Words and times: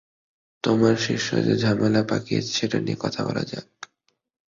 তোমার 0.63 0.95
শিষ্য 0.97 1.29
যে 1.45 1.53
ঝামেলা 1.57 2.01
পাকিয়েছে 2.03 2.51
সেটা 2.53 2.77
নিয়ে 2.79 2.97
কথা 2.99 3.21
বলা 3.25 3.43
যাক। 3.45 3.67